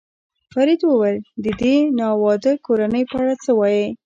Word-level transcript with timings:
فرید 0.53 0.81
وویل: 0.85 1.17
د 1.43 1.45
دې 1.61 1.75
ناواده 1.99 2.53
کورنۍ 2.65 3.03
په 3.11 3.15
اړه 3.21 3.35
څه 3.43 3.51
وایې؟ 3.59 3.87